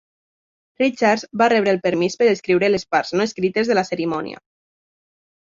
Richards 0.81 1.25
va 1.41 1.49
rebre 1.53 1.71
el 1.75 1.81
permís 1.83 2.17
per 2.21 2.31
escriure 2.31 2.71
les 2.73 2.87
parts 2.97 3.15
no 3.19 3.27
escrites 3.27 3.71
de 3.75 3.79
la 3.81 3.85
cerimònia. 3.93 4.43